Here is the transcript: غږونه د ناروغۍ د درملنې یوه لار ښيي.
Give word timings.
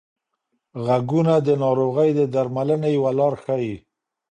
غږونه 0.85 1.33
د 1.47 1.49
ناروغۍ 1.63 2.09
د 2.15 2.21
درملنې 2.33 2.89
یوه 2.97 3.11
لار 3.19 3.33
ښيي. 3.43 3.75